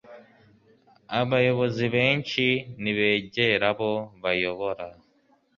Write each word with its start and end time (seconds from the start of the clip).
abayobozi 1.21 1.85
benshi 1.95 2.45
ntibegera 2.81 3.67
abo 3.73 3.91
bayobora 4.23 4.85